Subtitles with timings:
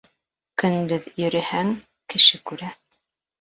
[0.61, 1.69] Көндөҙ йөрөһәң,
[2.15, 2.73] кеше күрә